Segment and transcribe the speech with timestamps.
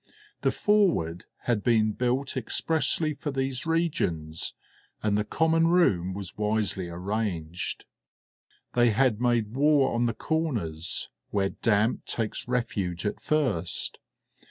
[0.41, 4.55] The Forward had been built expressly for these regions,
[5.03, 7.85] and the common room was wisely arranged.
[8.73, 13.99] They had made war on the corners, where damp takes refuge at first.